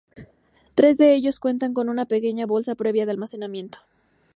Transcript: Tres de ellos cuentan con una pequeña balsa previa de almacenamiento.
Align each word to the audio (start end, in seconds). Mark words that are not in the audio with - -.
Tres 0.73 0.97
de 0.97 1.13
ellos 1.13 1.39
cuentan 1.39 1.75
con 1.75 1.87
una 1.87 2.05
pequeña 2.07 2.47
balsa 2.47 2.73
previa 2.73 3.05
de 3.05 3.11
almacenamiento. 3.11 3.81